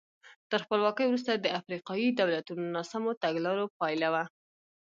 [0.51, 4.23] تر خپلواکۍ وروسته د افریقایي دولتونو ناسمو تګلارو پایله وه.